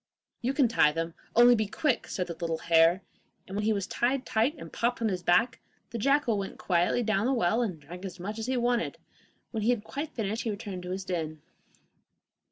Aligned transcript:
'You 0.41 0.53
can 0.55 0.67
tie 0.67 0.91
them, 0.91 1.13
only 1.35 1.53
be 1.53 1.67
quick,' 1.67 2.07
said 2.07 2.25
the 2.25 2.33
little 2.33 2.57
hare, 2.57 3.03
and 3.45 3.55
when 3.55 3.65
he 3.65 3.71
was 3.71 3.85
tied 3.85 4.25
tight 4.25 4.55
and 4.57 4.73
popped 4.73 4.99
on 4.99 5.09
his 5.09 5.21
back, 5.21 5.59
the 5.91 5.99
jackal 5.99 6.39
went 6.39 6.57
quietly 6.57 7.03
down 7.03 7.25
to 7.27 7.29
the 7.29 7.33
well, 7.33 7.61
and 7.61 7.79
drank 7.81 8.03
as 8.03 8.19
much 8.19 8.39
as 8.39 8.47
he 8.47 8.57
wanted. 8.57 8.97
When 9.51 9.61
he 9.61 9.69
had 9.69 9.83
quite 9.83 10.15
finished 10.15 10.41
he 10.41 10.49
returned 10.49 10.81
to 10.81 10.89
his 10.89 11.05
den. 11.05 11.43